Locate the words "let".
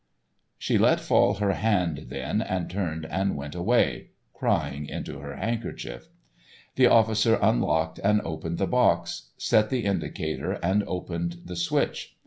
0.79-0.99